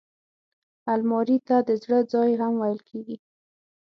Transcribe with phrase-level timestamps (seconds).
[0.93, 3.17] الماري ته د زړه ځای هم ویل کېږي